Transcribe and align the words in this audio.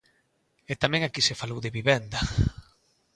E 0.71 0.73
tamén 0.83 1.01
aquí 1.03 1.21
se 1.27 1.39
falou 1.41 1.59
de 1.61 1.73
vivenda. 1.77 2.19